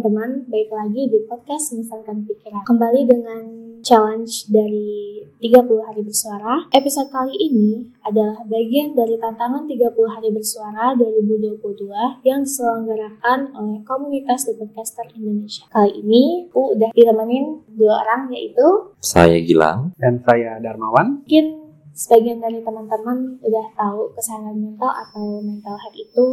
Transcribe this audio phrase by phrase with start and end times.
[0.00, 2.64] teman-teman, baik lagi di podcast Misalkan Pikiran.
[2.64, 3.44] Kembali dengan
[3.84, 6.64] challenge dari 30 hari bersuara.
[6.72, 14.48] Episode kali ini adalah bagian dari tantangan 30 hari bersuara 2022 yang diselenggarakan oleh komunitas
[14.48, 15.68] The Podcaster Indonesia.
[15.68, 19.92] Kali ini aku udah ditemenin dua orang yaitu Saya Gilang.
[20.00, 21.28] dan saya Darmawan.
[21.28, 26.26] mungkin sebagian dari teman-teman udah tahu kesehatan mental atau mental health itu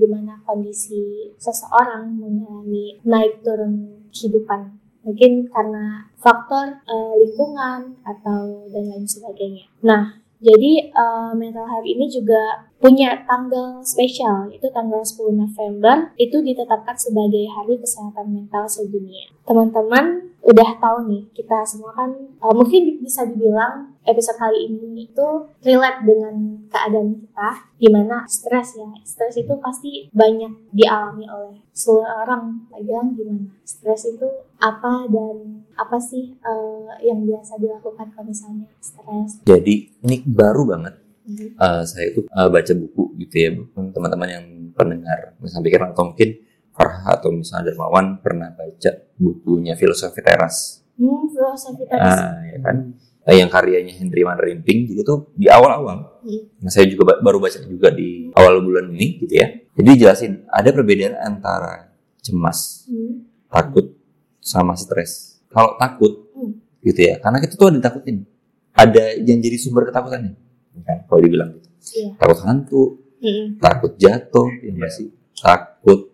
[0.00, 8.84] di mana kondisi seseorang mengalami naik turun kehidupan mungkin karena faktor eh, lingkungan atau dan
[8.88, 9.64] lain sebagainya.
[9.84, 16.40] Nah, jadi eh, mental health ini juga punya tanggal spesial yaitu tanggal 10 November itu
[16.40, 19.28] ditetapkan sebagai Hari Kesehatan Mental Sedunia.
[19.44, 25.28] Teman-teman udah tahu nih kita semua kan eh, mungkin bisa dibilang episode kali ini itu
[25.60, 28.88] relate dengan keadaan kita gimana stres ya.
[29.04, 32.64] Stres itu pasti banyak dialami oleh semua orang.
[32.80, 33.52] Gilang gimana?
[33.64, 39.44] Stres itu apa dan apa sih eh, yang biasa dilakukan kalau misalnya stres?
[39.44, 40.94] Jadi ini baru banget.
[41.30, 43.50] Eh, saya itu eh, baca buku gitu ya.
[43.92, 46.30] Teman-teman yang pendengar misalnya pikiran atau mungkin
[46.70, 50.80] Farha atau misalnya Darmawan pernah baca bukunya Filosofi Teras.
[50.94, 52.76] hmm, filosofi tadi Ah, ya kan?
[53.20, 56.20] Eh, yang karyanya Henry Mandarin Pink jadi tuh di awal-awal.
[56.20, 56.40] Hmm.
[56.58, 59.48] Nah, saya juga ba- baru baca juga di awal bulan ini gitu ya.
[59.76, 63.24] Jadi jelasin ada perbedaan antara cemas, Hmm.
[63.46, 63.96] takut
[64.40, 65.40] sama stres.
[65.48, 66.52] Kalau takut Hmm.
[66.80, 68.24] gitu ya, karena kita tuh ada ditakutin.
[68.70, 70.32] Ada yang jadi sumber ketakutannya.
[70.80, 70.98] Kan?
[71.04, 71.68] Kalau dibilang gitu.
[71.96, 72.08] Iya.
[72.16, 72.82] Takut hantu,
[73.20, 73.46] Hmm.
[73.56, 75.08] takut jatuh, ya nggak sih?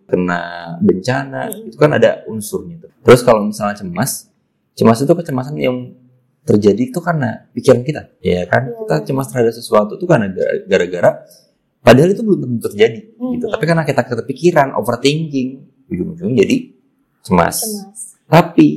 [0.07, 0.39] Kena
[0.79, 1.67] bencana, Hmm.
[1.67, 2.91] itu kan ada unsurnya tuh.
[3.03, 4.31] Terus kalau misalnya cemas,
[4.71, 5.91] cemas itu kecemasan yang
[6.47, 8.71] terjadi itu karena pikiran kita, ya kan?
[8.71, 8.79] Iya.
[8.87, 11.11] Kita cemas terhadap sesuatu itu karena gara- gara-gara
[11.83, 13.45] padahal itu belum tentu terjadi, gitu.
[13.47, 13.51] Mhm.
[13.51, 15.49] Tapi karena kita kepikiran, overthinking,
[15.91, 16.55] ujung-ujungnya jadi
[17.27, 17.63] cemas.
[17.67, 18.67] cemas Tapi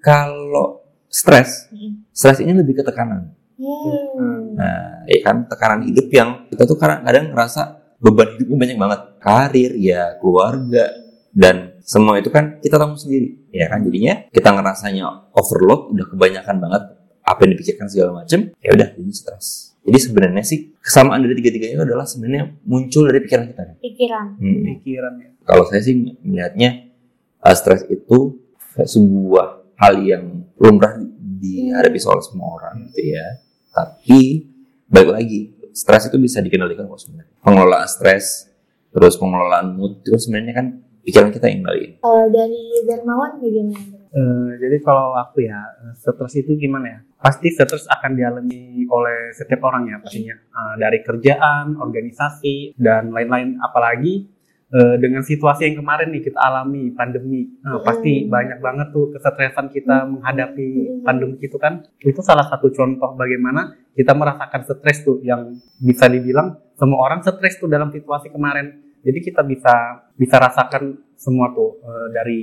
[0.00, 2.04] kalau stres, Hmm.
[2.12, 3.32] stres ini lebih ke tekanan.
[3.60, 4.56] Hmm.
[4.56, 9.00] Nah, ya kan tekanan hidup yang kita tuh kadang-kadang ngerasa beban hidupnya banyak banget.
[9.18, 10.90] Karir, ya, keluarga,
[11.34, 13.48] dan semua itu kan kita tanggung sendiri.
[13.54, 16.82] Ya kan jadinya kita ngerasanya overload, udah kebanyakan banget
[17.22, 19.76] apa yang dipikirkan segala macem, ya udah jadi stres.
[19.84, 23.62] Jadi sebenarnya sih kesamaan dari tiga-tiganya itu adalah sebenarnya muncul dari pikiran kita.
[23.80, 24.62] pikiran Hmm.
[24.76, 25.30] Pikiran ya.
[25.48, 26.92] Kalau saya sih melihatnya
[27.40, 28.36] uh, stres itu
[28.76, 31.00] sebuah hal yang lumrah
[31.40, 33.26] dihadapi oleh semua orang gitu ya.
[33.72, 34.44] Tapi
[34.90, 35.40] balik lagi,
[35.78, 37.30] stres itu bisa dikendalikan kok sebenarnya.
[37.38, 38.50] Pengelolaan stres,
[38.90, 40.66] terus pengelolaan mood itu sebenarnya kan
[41.06, 41.92] pikiran kita yang kendaliin.
[42.02, 46.98] kalau dari Darmawan bagaimana Eh, jadi kalau aku ya, eh, stres itu gimana ya?
[47.20, 50.32] Pasti stres akan dialami oleh setiap orang ya pastinya.
[50.32, 53.60] Eh, dari kerjaan, organisasi, dan lain-lain.
[53.60, 54.24] Apalagi
[54.68, 57.48] eh, dengan situasi yang kemarin nih kita alami, pandemi.
[57.84, 58.28] Pasti Hmm.
[58.28, 60.20] banyak banget tuh kesetresan kita Hmm.
[60.20, 61.02] menghadapi Hmm.
[61.04, 61.80] pandemi itu kan.
[62.00, 67.56] Itu salah satu contoh bagaimana kita merasakan stres tuh yang bisa dibilang semua orang stres
[67.56, 68.84] tuh dalam situasi kemarin.
[69.00, 72.40] Jadi kita bisa bisa rasakan semua tuh eh, dari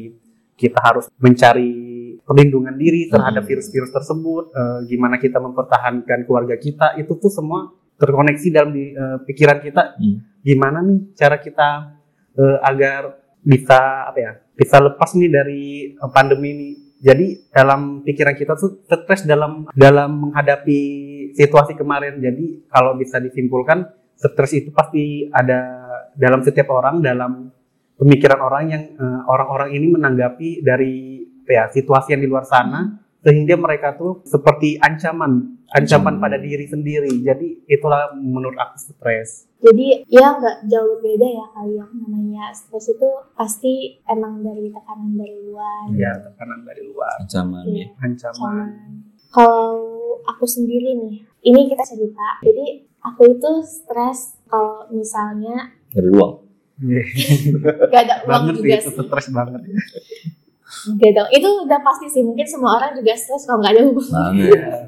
[0.55, 1.93] kita harus mencari
[2.25, 3.49] perlindungan diri terhadap Hmm.
[3.53, 9.17] virus-virus tersebut, eh, gimana kita mempertahankan keluarga kita, itu tuh semua terkoneksi dalam di, eh,
[9.23, 9.99] pikiran kita.
[9.99, 10.25] Hmm.
[10.41, 11.94] Gimana nih cara kita
[12.37, 15.63] eh, agar bisa apa ya, bisa lepas nih dari
[15.95, 16.69] eh, pandemi ini.
[17.05, 20.79] Jadi dalam pikiran kita tuh stres dalam dalam menghadapi
[21.35, 22.17] situasi kemarin.
[22.17, 23.85] Jadi kalau bisa disimpulkan,
[24.15, 25.59] stres itu pasti ada
[26.15, 27.51] dalam setiap orang, dalam
[27.99, 33.57] pemikiran orang yang eh, orang-orang ini menanggapi dari ya situasi yang di luar sana sehingga
[33.57, 36.23] mereka tuh seperti ancaman ancaman Hmm.
[36.23, 41.73] pada diri sendiri jadi itulah menurut aku stres Jadi ya nggak jauh beda ya kali
[41.73, 43.73] yang namanya stres itu pasti
[44.05, 45.89] emang dari tekanan dari luar.
[45.91, 47.81] ya tekanan dari luar Ancaman Iya.
[47.81, 47.87] ya.
[47.99, 48.67] ancaman
[49.27, 49.75] kalau
[50.23, 52.39] aku sendiri nih, ini kita cerita.
[52.39, 52.65] Jadi
[53.01, 56.45] aku itu stres kalau misalnya Dari ruang.
[57.91, 59.01] gak ada uang banget juga sih itu sih.
[59.01, 59.75] stres banget ya.
[60.95, 61.21] Gak ada.
[61.31, 62.21] Itu udah pasti sih.
[62.21, 64.07] Mungkin semua orang juga stres kalau nggak ada uang.
[64.07, 64.87] Banget.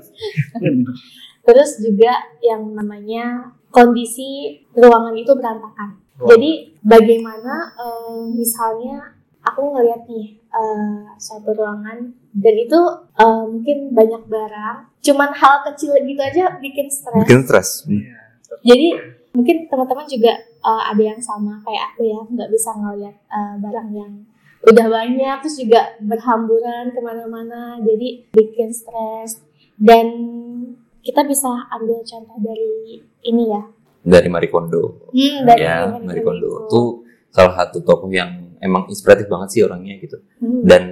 [1.48, 6.00] Terus juga yang namanya kondisi ruangan itu berantakan.
[6.18, 6.34] Wow.
[6.34, 9.14] Jadi bagaimana eh, misalnya
[9.46, 12.80] aku ngeliat nih eh, suatu ruangan dan itu
[13.18, 17.22] eh, mungkin banyak barang, cuman hal kecil gitu aja bikin stres.
[17.26, 17.70] Bikin stres.
[17.86, 18.02] Hmm.
[18.02, 18.20] Iya.
[18.66, 18.88] Jadi
[19.38, 23.90] mungkin teman-teman juga eh, ada yang sama kayak aku ya, nggak bisa ngeliat eh, barang
[23.94, 24.14] yang
[24.68, 29.40] udah banyak, terus juga berhamburan ke mana-mana, jadi bikin stres.
[29.78, 30.08] Dan
[31.08, 33.62] kita bisa ambil contoh dari ini ya,
[34.00, 35.08] Dari Marie Kondo.
[35.10, 36.82] hmm, dari ya, Marie Marie Kondo itu.
[37.30, 38.28] salah satu tokoh yang
[38.58, 40.64] emang inspiratif banget sih orangnya gitu Hmm.
[40.64, 40.84] dan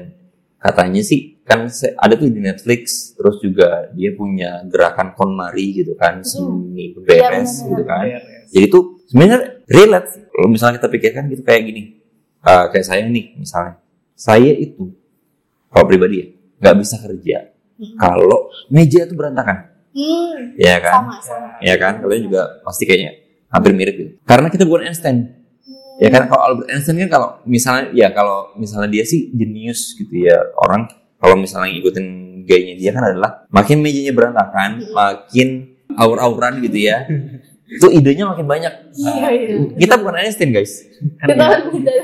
[0.57, 1.65] katanya sih kan
[1.95, 7.49] ada tuh di Netflix terus juga dia punya gerakan KonMari gitu kan seni Iya, beberes
[7.55, 7.67] benar-benar.
[7.67, 8.49] gitu kan Beres.
[8.49, 11.83] jadi tuh sebenarnya relate kalau misalnya kita pikirkan gitu kayak gini
[12.41, 13.73] eh, kayak saya nih misalnya
[14.13, 14.89] saya itu
[15.67, 16.27] kalau pribadi ya
[16.59, 17.37] nggak bisa kerja
[17.75, 17.91] Hmm.
[17.97, 18.39] kalau
[18.69, 20.59] meja itu berantakan Hmm.
[20.59, 21.47] ya kan Sama, sama.
[21.63, 23.15] ya kan kalian juga pasti kayaknya
[23.47, 25.17] hampir mirip gitu karena kita bukan Einstein
[25.65, 25.95] Hmm.
[25.97, 30.11] ya kan kalau Albert Einstein kan kalau misalnya ya kalau misalnya dia sih jenius gitu
[30.21, 32.05] ya orang kalau misalnya ngikutin
[32.43, 35.47] gayanya dia kan adalah makin mejanya berantakan makin
[35.91, 37.07] aur-auran gitu ya
[37.79, 39.57] itu idenya makin banyak Iya, iya.
[39.73, 40.85] kita bukan Einstein guys
[41.17, 41.45] Kita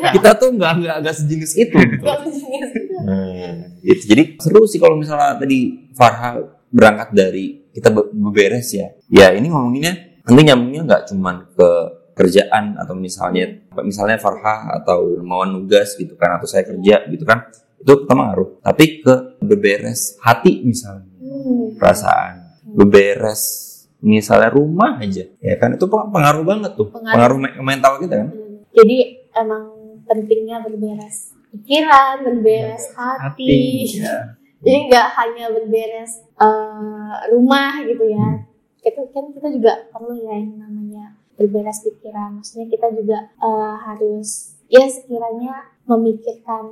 [0.09, 2.01] kita tuh nggak nggak nggak sejenis itu gitu.
[2.01, 2.97] punya gitu.
[3.01, 4.03] Hmm, gitu.
[4.07, 6.37] Jadi seru sih kalau misalnya tadi Farha
[6.69, 8.91] berangkat dari kita be- beberes ya.
[9.07, 11.69] Ya ini ngomonginnya nanti nyambungnya nggak cuman ke
[12.11, 13.47] kerjaan atau misalnya
[13.79, 18.61] misalnya Farha atau mau nugas gitu kan atau saya kerja gitu kan itu pertama ngaruh.
[18.61, 21.73] Tapi ke beberes hati misalnya Hmm.
[21.75, 23.41] perasaan beberes
[23.99, 27.15] misalnya rumah aja ya kan itu peng- pengaruh banget tuh Pengaruh.
[27.15, 28.29] pengaruh me- mental kita kan
[28.71, 28.97] Jadi
[29.31, 29.63] emang
[30.03, 33.43] pentingnya berberes pikiran, berberes hati.
[33.43, 34.17] hati ya.
[34.61, 38.45] Jadi nggak hanya berberes eh, rumah gitu ya.
[38.81, 42.37] Itu kan kita juga perlu ya yang namanya berberes pikiran.
[42.37, 45.53] Maksudnya kita juga eh, harus ya sekiranya
[45.83, 46.63] memikirkan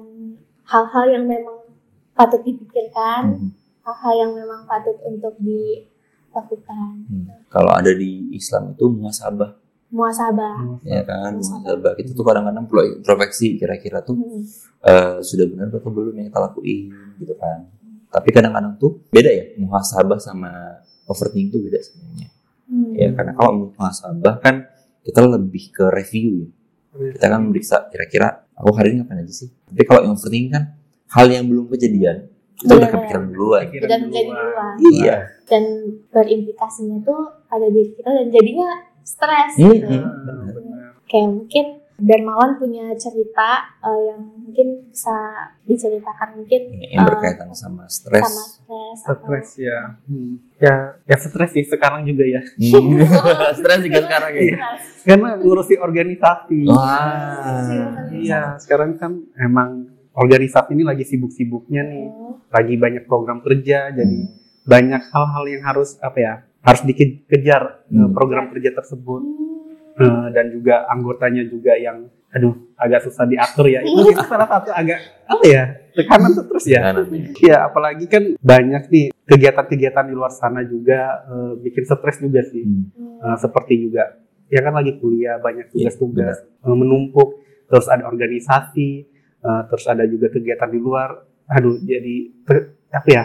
[0.64, 1.66] hal-hal yang memang
[2.14, 3.50] patut dipikirkan, Hmm.
[3.82, 6.90] hal-hal yang memang patut untuk dilakukan.
[7.06, 7.26] Hmm.
[7.50, 9.58] kalau ada di Islam itu muhasabah
[9.90, 10.78] Muasabah.
[10.86, 14.46] ya kan muhasabah kita tuh kadang-kadang perlu introspeksi kira-kira tuh Hmm.
[14.80, 17.66] eh, sudah benar atau belum yang kita lakuin gitu kan
[18.10, 20.50] tapi kadang-kadang tuh beda ya muhasabah sama
[21.06, 22.30] overthinking tuh beda sebenarnya
[22.66, 22.94] Hmm.
[22.94, 24.70] ya karena kalau muhasabah kan
[25.02, 26.46] kita lebih ke review
[26.94, 30.52] ya kita kan meriksa kira-kira aku hari ini ngapain aja sih tapi kalau yang overthinking
[30.52, 30.64] kan
[31.10, 32.92] hal yang belum kejadian itu udah Benar.
[32.92, 34.74] kepikiran duluan Dan menjadi duluan.
[34.94, 35.16] iya
[35.46, 35.64] dan
[36.14, 38.70] berimplikasinya tuh pada diri kita dan jadinya
[39.02, 39.90] stres Hmm, gitu.
[39.90, 40.06] hmm.
[40.52, 40.90] Benar.
[41.06, 41.66] Kayak mungkin
[42.00, 45.12] Dermawan punya cerita eh, yang mungkin bisa
[45.62, 48.98] diceritakan mungkin yang eh, berkaitan sama stres sama stres.
[49.04, 50.40] atau- stres ya Hmm.
[50.58, 53.04] ya ya stres sih sekarang juga ya Hmm.
[53.60, 54.82] stres juga sekarang ya Stres.
[55.06, 62.06] karena ngurusi organisasi wah iya sekarang kan emang organisasi ini lagi sibuk-sibuknya nih
[62.50, 64.18] lagi banyak program kerja jadi
[64.62, 68.12] banyak hal-hal yang harus apa ya harus dikejar eh, Hmm.
[68.12, 69.59] program kerja tersebut Hmm.
[70.00, 73.82] Eh, dan juga anggotanya juga yang aduh agak susah diatur ya.
[73.82, 75.64] Itu itu salah satu agak apa ya
[75.98, 76.94] tekanan tuh terus ya.
[77.42, 82.64] Ya apalagi kan banyak nih kegiatan-kegiatan di luar sana juga eh, bikin stres juga sih.
[82.64, 82.86] Hmm.
[83.20, 88.90] Eh, seperti juga ya kan lagi kuliah banyak Iya, tugas-tugas eh, menumpuk terus ada organisasi
[89.42, 91.26] eh, terus ada juga kegiatan di luar.
[91.50, 93.24] Aduh jadi ter- apa ya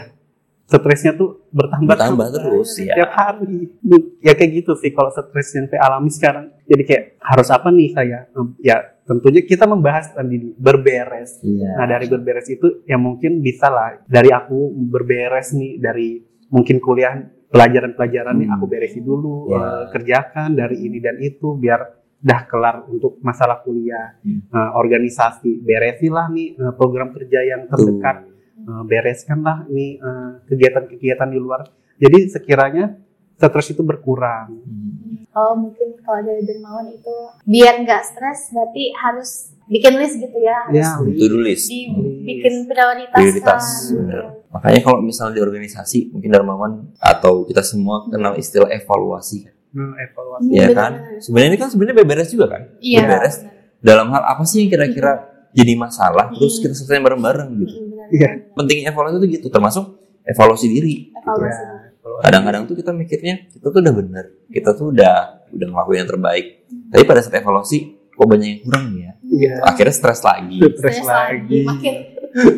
[0.65, 3.71] stresnya tuh bertambah bertambah terus ya tiap hari.
[4.19, 6.51] Ya kayak gitu sih kalau stres yang saya alami sekarang.
[6.67, 8.27] Jadi kayak harus apa nih saya
[8.59, 11.39] ya tentunya kita membahas tadi nih, berberes.
[11.45, 11.77] Iya.
[11.77, 14.03] nah dari berberes itu ya mungkin bisa lah.
[14.03, 16.19] Dari aku berberes nih dari
[16.51, 18.57] mungkin kuliah pelajaran-pelajaran nih Hmm.
[18.59, 19.87] aku beresi dulu Ya.
[19.95, 21.81] kerjakan dari ini dan itu biar
[22.19, 24.17] dah kelar untuk masalah kuliah.
[24.25, 24.43] Hmm.
[24.49, 25.63] Eh, organisasi.
[25.63, 31.67] Beresilah nih eh, program kerja yang terdekat Eh, bereskanlah nih eh, kegiatan-kegiatan di luar.
[31.97, 32.95] Jadi sekiranya
[33.35, 34.47] stres itu berkurang.
[34.49, 35.27] Hmm.
[35.35, 37.11] Oh mungkin kalau dari Dermawan itu
[37.43, 42.71] biar nggak stres berarti harus bikin list gitu ya harus Ya, to do list dibikin
[42.71, 43.19] prioritas.
[43.19, 44.25] Prioritas, kan.
[44.49, 49.55] makanya kalau misalnya di organisasi mungkin Darmawan atau kita semua kenal istilah evaluasi kan
[49.99, 50.47] evaluasi.
[50.47, 52.99] Hmm, ya bener, kan sebenarnya ini kan sebenarnya beberes juga kan Iya.
[53.03, 53.37] beberes
[53.81, 55.13] dalam hal apa sih yang kira-kira
[55.51, 58.31] jadi masalah terus kita selesai bareng-bareng gitu Hmm, bener, Iya.
[58.53, 59.85] pentingnya evaluasi itu gitu termasuk
[60.23, 61.61] evaluasi diri Evaluasi.
[61.61, 62.23] Ya, evaluasi.
[62.23, 65.15] kadang-kadang tuh kita mikirnya kita tuh udah bener kita tuh udah
[65.49, 66.47] udah ngelakuin yang terbaik
[66.89, 69.55] tapi pada saat evaluasi kok banyak yang kurang ya Iya.
[69.65, 71.61] akhirnya stres lagi Stres lagi.
[71.65, 71.95] Makin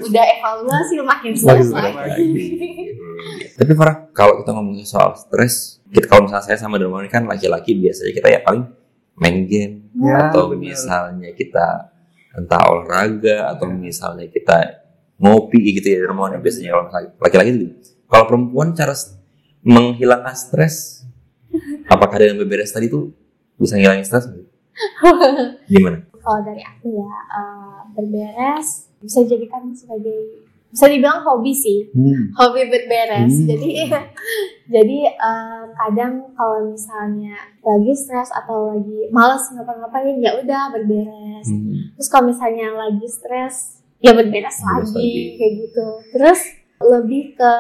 [0.03, 1.97] udah evaluasi makin Makin stres lagi.
[1.97, 2.27] lagi.
[3.55, 7.25] tapi Farah kalau kita ngomongin soal stres kita kalau misalnya saya sama Darmawan ini kan
[7.25, 8.65] laki-laki biasanya kita ya paling
[9.17, 11.89] main game Ya, atau misalnya kita
[12.35, 14.85] entah olahraga atau misalnya kita
[15.17, 17.75] ngopi gitu ya Darmawan ya biasanya kalau laki-laki itu gitu.
[18.07, 18.93] kalau perempuan cara
[19.63, 21.05] menghilangkan stres
[21.89, 23.11] apakah dengan beberes tadi tuh
[23.57, 24.29] bisa ngilangin stres
[25.73, 32.35] gimana Kalau dari aku ya eh, berberes bisa jadikan sebagai bisa dibilang hobi sih Hmm.
[32.37, 33.47] hobi berberes Hmm.
[33.49, 33.71] jadi
[34.75, 41.95] jadi eh, kadang kalau misalnya lagi stres atau lagi malas ngapa-ngapain ya udah berberes Hmm.
[41.97, 43.76] terus kalau misalnya lagi stres
[44.07, 45.23] ya berberes Berberes lagi, lagi.
[45.37, 46.41] kayak gitu terus
[46.79, 47.53] lebih ke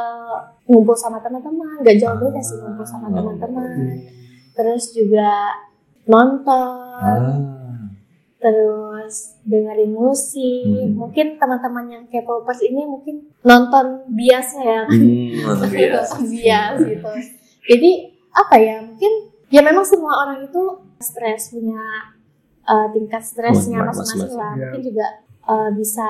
[0.65, 3.15] ngumpul sama teman-teman nggak jauh beda sih ngumpul sama Ah.
[3.15, 3.69] teman-teman
[4.53, 5.31] terus juga
[6.07, 7.91] nonton Ah.
[8.37, 10.95] terus dengerin musik Hmm.
[10.95, 16.13] mungkin teman-teman yang K-popers ini mungkin nonton biasa ya Hmm, luar biasa.
[16.13, 17.11] nonton bias gitu
[17.67, 17.91] jadi
[18.31, 19.13] apa ya mungkin
[19.49, 20.63] ya memang semua orang itu
[20.99, 21.81] stres punya
[22.63, 24.61] uh, tingkat stresnya Mas- masing-masing lah Ya.
[24.69, 25.07] mungkin juga
[25.47, 26.07] uh, bisa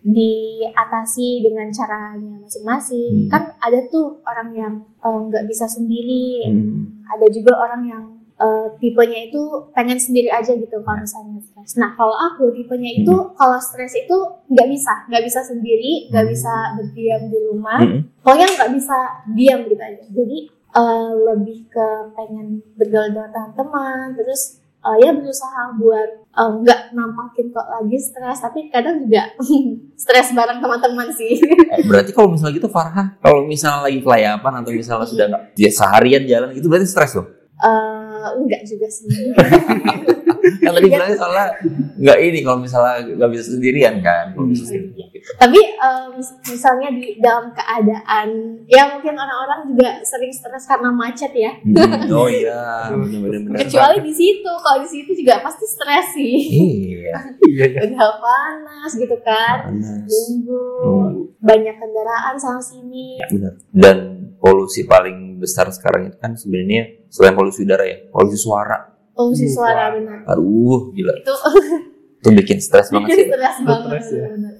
[0.00, 3.30] diatasi dengan caranya masing-masing Hmm.
[3.30, 7.04] kan ada tuh orang yang uh, nggak bisa sendiri Hmm.
[7.04, 8.04] ada juga orang yang
[8.40, 9.40] uh, tipenya itu
[9.76, 11.76] pengen sendiri aja gitu kalau misalnya stres.
[11.76, 14.16] Nah kalau aku tipenya itu kalau stres itu
[14.48, 16.32] nggak bisa, nggak bisa sendiri, nggak Hmm.
[16.32, 17.78] bisa berdiam di rumah.
[17.84, 18.00] Hmm.
[18.24, 18.96] Pokoknya nggak bisa
[19.36, 20.04] diam gitu aja.
[20.08, 20.38] Jadi
[20.72, 27.52] uh, lebih ke pengen bergaul dengan teman-teman, terus uh, ya berusaha buat uh, nggak nampakin
[27.52, 29.28] kok lagi stres, tapi kadang juga
[30.02, 31.40] stres bareng teman-teman sih.
[31.70, 35.70] Eh, berarti kalau misalnya gitu Farha, kalau misalnya lagi kelayapan atau misalnya sudah nggak dia
[35.70, 37.28] seharian jalan gitu berarti stres loh.
[37.60, 39.08] Uh, enggak juga sih.
[40.80, 41.46] Tadi bilangnya soalnya
[42.00, 44.24] nggak ini kalau misalnya nggak bisa sendirian kan.
[44.32, 45.28] Kalau bisa sendirian gitu.
[45.36, 46.10] Tapi em,
[46.48, 48.28] misalnya di dalam keadaan
[48.66, 51.52] ya mungkin orang-orang juga sering stres karena macet ya.
[51.60, 53.60] Hmm, Oh iya, benar-benar.
[53.60, 56.36] Kecuali di situ, kalau di situ juga pasti stres sih.
[56.50, 57.14] Iya.
[57.44, 57.80] Iya, iya.
[57.86, 60.06] Udah panas gitu kan, Panas.
[60.06, 61.12] nunggu Hmm.
[61.38, 63.20] banyak kendaraan sana sini.
[63.26, 63.52] Benar.
[63.70, 63.98] Dan
[64.36, 68.88] polusi paling besar sekarang itu kan sebenarnya selain polusi udara ya, polusi suara.
[69.20, 70.18] Polusi Hmm, suara benar.
[70.26, 71.12] Aduh, gila.
[71.14, 71.34] Itu
[72.16, 73.26] Itu bikin stres banget sih.
[73.26, 74.00] stres banget.
[74.00, 74.26] Stres ya.
[74.30, 74.52] benar.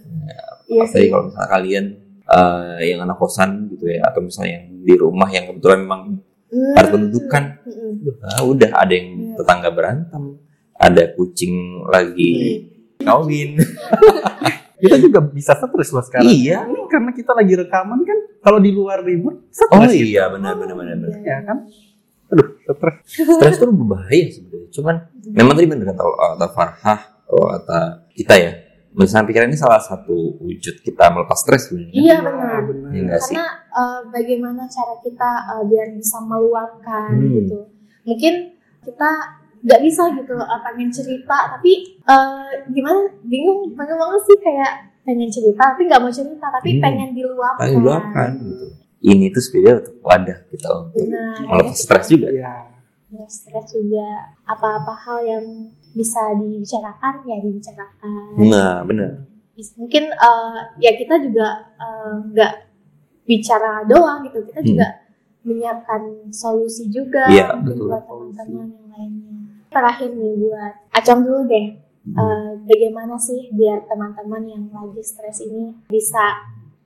[0.67, 1.85] Iya Apalagi kalau misalnya kalian
[2.23, 6.03] eh, yang anak kosan gitu ya, atau misalnya yang di rumah yang kebetulan memang
[6.47, 6.75] Hmm.
[6.75, 8.11] padat pendudukan, Mm-mm.
[8.19, 9.35] nah, udah ada yang Iya.
[9.37, 10.35] tetangga berantem,
[10.75, 11.55] ada kucing
[11.87, 12.67] lagi
[12.99, 13.55] kawin.
[14.83, 16.27] Kita juga bisa stres loh sekarang.
[16.27, 16.65] Iya.
[16.65, 19.93] Ini karena kita lagi rekaman kan, kalau di luar ribut, Oh stres.
[19.93, 20.11] gitu.
[20.11, 20.97] iya, benar benar benar.
[20.97, 21.21] benar.
[21.21, 21.59] Ya kan?
[22.31, 22.97] Aduh, stres.
[23.31, 24.50] Stres itu berbahaya sebenarnya.
[24.71, 24.97] Cuman
[25.29, 27.79] memang tadi benar kata kata Farhah atau kata
[28.11, 28.53] kita ya.
[28.91, 31.95] Misalnya pikiran ini salah satu wujud kita melepas stres sebenarnya.
[31.95, 32.59] Iya benar.
[32.65, 32.91] benar.
[32.91, 37.31] Iya karena eh, bagaimana cara kita eh, biar bisa meluapkan Hmm.
[37.33, 37.59] gitu
[38.01, 38.35] mungkin
[38.81, 39.11] kita
[39.61, 45.29] nggak bisa gitu eh, pengen cerita tapi eh, gimana bingung bingung banget sih kayak pengen
[45.29, 46.83] cerita tapi nggak mau cerita tapi Hmm.
[46.83, 48.67] pengen diluapkan Pengen luapkan gitu.
[49.01, 52.29] Ini tuh sebenarnya untuk wadah kita untuk benar melepas stres juga.
[52.29, 52.53] Iya.
[53.11, 54.07] Ya, stres juga
[54.47, 55.45] apa-apa hal yang
[55.91, 59.27] bisa dibicarakan ya dibicarakan Nah, benar.
[59.75, 62.53] Mungkin eh, ya kita juga eh, nggak
[63.27, 64.69] bicara doang gitu kita Hmm.
[64.69, 64.87] juga
[65.41, 67.89] menyiapkan solusi juga Iya, mungkin betul.
[67.89, 69.35] buat teman-teman yang lainnya
[69.69, 71.67] terakhir nih buat acong dulu deh
[72.01, 76.33] Eh, bagaimana sih biar teman-teman yang lagi stres ini bisa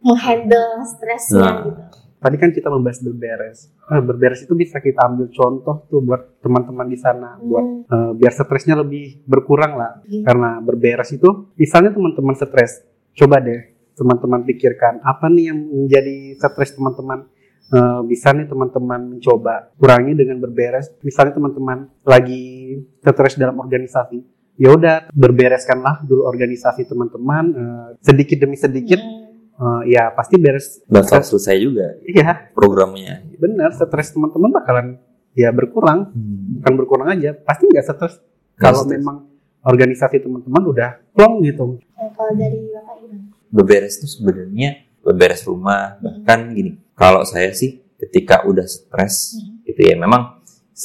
[0.00, 1.56] menghandle stresnya Nah.
[1.64, 1.82] gitu
[2.24, 3.68] Tadi kan kita membahas berberes.
[3.92, 8.10] Eh, berberes itu bisa kita ambil contoh tuh buat teman-teman di sana, buat Hmm, eh,
[8.16, 10.00] biar stresnya lebih berkurang lah.
[10.08, 10.24] Iya.
[10.24, 12.80] Karena berberes itu, misalnya teman-teman stres,
[13.12, 13.60] coba deh
[13.92, 17.28] teman-teman pikirkan apa nih yang menjadi stres teman-teman.
[17.68, 20.96] Eh, bisa nih teman-teman mencoba kurangi dengan berberes.
[21.04, 24.18] Misalnya teman-teman lagi stres dalam organisasi,
[24.60, 29.00] ya udah berbereskanlah dulu organisasi teman-teman eh, sedikit demi sedikit.
[29.00, 29.23] hmm,
[29.54, 30.82] eh, ya pasti beres.
[30.84, 33.22] Bakal selesai juga Iya, programnya.
[33.36, 33.70] benar.
[33.70, 34.86] Stres teman-teman bakalan
[35.32, 36.58] ya berkurang Hmm.
[36.58, 38.22] bukan berkurang aja pasti nggak stres
[38.54, 38.94] kalau stres.
[38.94, 39.26] memang
[39.60, 43.18] organisasi teman-teman udah plong gitu eh, kalau dari bapak Iwan
[43.50, 44.70] Beberes itu sebenarnya
[45.00, 46.78] beberes rumah bahkan gini.
[46.94, 49.58] Kalau saya sih ketika udah stres Hmm.
[49.64, 50.38] gitu ya memang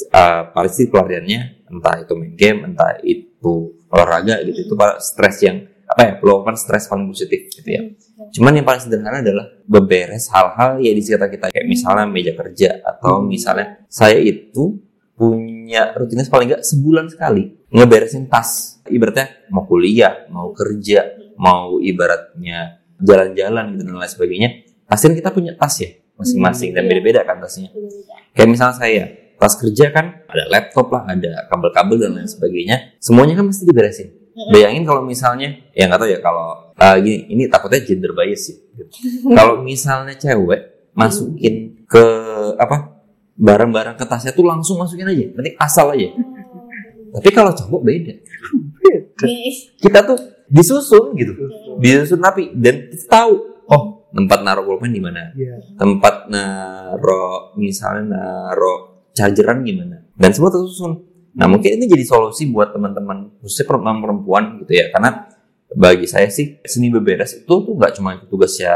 [0.08, 3.54] uh, pasti pelariannya entah itu main game, entah itu
[3.86, 7.82] olahraga gitu itu para stres yang apa ya peluangkan stres paling positif gitu ya.
[8.30, 12.78] Cuman yang paling sederhana adalah beberes hal-hal ya di sekitar kita kayak misalnya meja kerja
[12.80, 13.26] atau Hmm.
[13.26, 14.78] misalnya saya itu
[15.14, 18.78] punya rutinitas paling nggak sebulan sekali ngeberesin tas.
[18.86, 24.48] Ibaratnya mau kuliah, mau kerja, mau ibaratnya jalan-jalan gitu dan lain sebagainya.
[24.86, 26.92] Pasti kita punya tas ya masing-masing dan Hmm, iya.
[26.98, 27.70] beda-beda kan tasnya.
[27.70, 28.14] Beda-beda.
[28.30, 29.04] Kayak misalnya saya,
[29.36, 32.76] tas kerja kan ada laptop lah, ada kabel-kabel dan lain sebagainya.
[33.00, 34.08] Semuanya kan mesti diberesin.
[34.40, 34.52] Mm-mm.
[34.52, 38.56] Bayangin kalau misalnya, ya nggak tahu ya kalau uh, gini, ini takutnya gender bias sih.
[38.72, 38.88] gitu.
[39.36, 42.04] kalau misalnya cewek masukin ke
[42.56, 43.04] apa
[43.36, 46.08] barang-barang ke tasnya tuh langsung masukin aja, penting asal aja.
[47.10, 48.14] Tapi kalau cowok beda.
[49.76, 51.32] Kita tuh disusun gitu,
[51.78, 53.32] disusun rapi dan tahu,
[53.66, 55.54] oh tempat naruh pulpen di mana Iya.
[55.76, 60.98] tempat naruh misalnya naruh chargeran gimana dan semua tersusun
[61.30, 64.90] nah mungkin ini jadi solusi buat teman-teman khususnya perempuan-perempuan gitu ya.
[64.90, 65.30] Karena
[65.70, 68.74] bagi saya sih seni beberes itu tuh nggak cuma tugasnya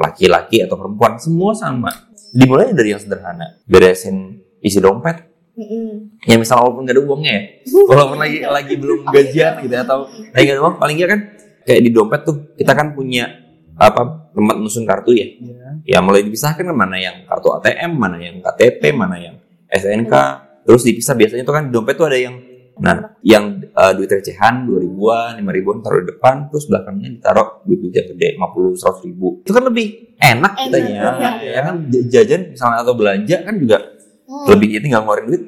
[0.00, 1.92] laki-laki atau perempuan semua sama.
[2.32, 5.30] Dimulai dari yang sederhana beresin isi dompet.
[5.52, 6.16] Mm-mm.
[6.24, 7.42] ya misal walaupun gak ada uangnya ya.
[7.92, 11.20] Walaupun lagi lagi belum gajian gitu ya, atau lagi gak ada uang paling nggak kan
[11.68, 13.28] kayak di dompet tuh kita kan punya
[13.76, 15.28] apa tempat nusun kartu ya.
[15.28, 15.68] Iya.
[15.84, 19.36] ya mulai dipisahkan kan mana yang kartu ATM mana yang KTP mana yang
[19.68, 20.14] SNK
[20.62, 22.36] terus dipisah biasanya tuh kan di dompet tuh ada yang
[22.74, 27.60] nah yang eh, duit recehan dua ribuan lima ribuan taruh di depan terus belakangnya ditaruh
[27.62, 31.50] duit duit yang gede lima puluh seratus ribu itu kan lebih enak Enak, kitanya iya.
[31.52, 31.74] ya kan
[32.08, 33.78] jajan misalnya atau belanja kan juga
[34.22, 34.48] Hmm.
[34.48, 35.42] lebih ini tinggal ngeluarin duit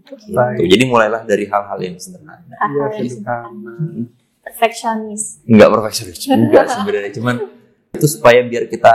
[0.00, 0.32] gitu.
[0.32, 0.64] Baik.
[0.64, 3.74] jadi mulailah dari hal-hal yang sederhana Hal-hal Iya, yang sederhana.
[4.40, 5.22] perfeksionis.
[5.44, 7.36] nggak profesional juga sebenarnya cuman
[7.90, 8.92] itu supaya biar kita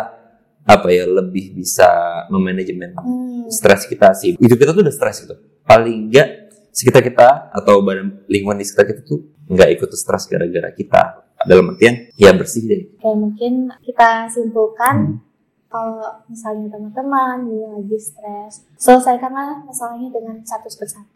[0.64, 1.88] apa ya lebih bisa
[2.28, 3.48] memanajemen Hmm.
[3.52, 8.24] stres kita sih hidup kita tuh udah stres gitu paling enggak sekitar kita atau badan
[8.26, 11.02] lingkungan di sekitar kita tuh nggak ikut stres gara-gara kita
[11.44, 13.54] dalam artian ya bersih deh Kayak mungkin
[13.84, 15.20] kita simpulkan
[15.68, 21.10] kalau misalnya teman-teman ini lagi stres, selesaikanlah masalahnya dengan satu persatu.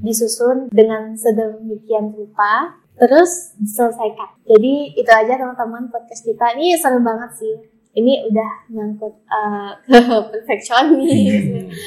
[0.00, 4.32] Disusun dengan sedemikian rupa, terus diselesaikan.
[4.48, 6.56] Jadi itu aja teman-teman podcast kita.
[6.56, 7.54] Ini seru banget sih.
[7.96, 11.44] Ini udah nyangkut eh, ke perfeksionis.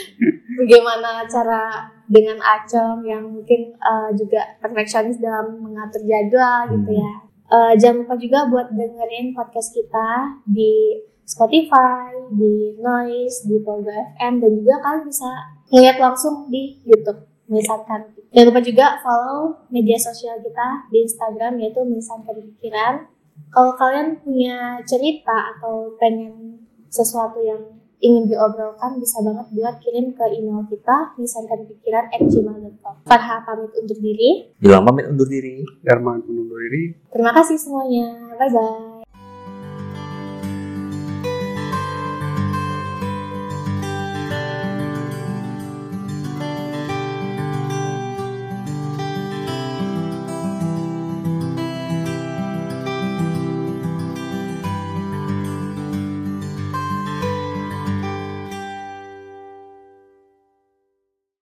[0.62, 7.13] Bagaimana cara dengan Acong yang mungkin eh, juga perfeksionis dalam mengatur jadwal gitu ya.
[7.51, 14.39] Eh, jangan lupa juga buat dengerin podcast kita di Spotify, di Noise, di Pogo FM,
[14.39, 15.31] dan juga kalian bisa
[15.72, 17.27] ngeliat langsung di YouTube.
[17.51, 18.15] Misalkan.
[18.31, 23.12] Jangan lupa juga follow media sosial kita di Instagram yaitu Misalkan Pikiran.
[23.51, 30.25] Kalau kalian punya cerita atau pengen sesuatu yang ingin diobrolkan bisa banget buat kirim ke
[30.33, 33.05] email kita misalkanpikiran@gmail.com.
[33.05, 34.51] Farha pamit undur diri.
[34.57, 36.98] Bilang pamit undur diri Darman undur diri.
[37.13, 38.35] Terima kasih semuanya.
[38.35, 39.00] Bye bye.